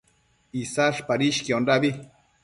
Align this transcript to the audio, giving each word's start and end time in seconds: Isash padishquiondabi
Isash 0.61 1.01
padishquiondabi 1.09 1.91